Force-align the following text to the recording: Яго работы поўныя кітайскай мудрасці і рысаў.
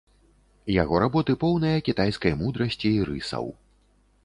Яго 0.75 1.01
работы 1.03 1.35
поўныя 1.43 1.83
кітайскай 1.89 2.33
мудрасці 2.41 2.89
і 2.95 3.07
рысаў. 3.13 3.45